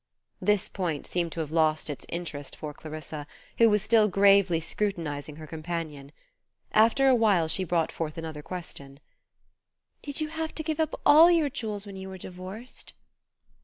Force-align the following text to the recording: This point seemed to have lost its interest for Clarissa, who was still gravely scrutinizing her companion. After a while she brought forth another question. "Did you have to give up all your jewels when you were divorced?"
This 0.41 0.67
point 0.67 1.05
seemed 1.05 1.31
to 1.33 1.41
have 1.41 1.51
lost 1.51 1.87
its 1.87 2.07
interest 2.09 2.55
for 2.55 2.73
Clarissa, 2.73 3.27
who 3.59 3.69
was 3.69 3.83
still 3.83 4.07
gravely 4.07 4.59
scrutinizing 4.59 5.35
her 5.35 5.45
companion. 5.45 6.11
After 6.71 7.07
a 7.07 7.13
while 7.13 7.47
she 7.47 7.63
brought 7.63 7.91
forth 7.91 8.17
another 8.17 8.41
question. 8.41 8.99
"Did 10.01 10.19
you 10.19 10.29
have 10.29 10.55
to 10.55 10.63
give 10.63 10.79
up 10.79 10.99
all 11.05 11.29
your 11.29 11.51
jewels 11.51 11.85
when 11.85 11.97
you 11.97 12.09
were 12.09 12.17
divorced?" 12.17 12.93